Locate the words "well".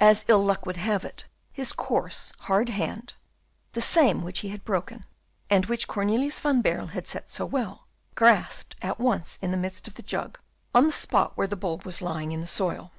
7.46-7.86